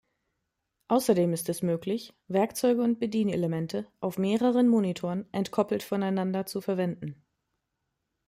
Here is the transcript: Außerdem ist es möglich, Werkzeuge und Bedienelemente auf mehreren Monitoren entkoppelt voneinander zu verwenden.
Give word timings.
Außerdem 0.87 1.31
ist 1.31 1.47
es 1.49 1.61
möglich, 1.61 2.15
Werkzeuge 2.27 2.81
und 2.81 2.97
Bedienelemente 2.99 3.85
auf 3.99 4.17
mehreren 4.17 4.67
Monitoren 4.67 5.31
entkoppelt 5.31 5.83
voneinander 5.83 6.47
zu 6.47 6.59
verwenden. 6.59 7.23